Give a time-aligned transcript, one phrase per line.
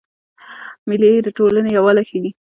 [0.87, 2.29] مېلې د ټولني یووالی ښيي.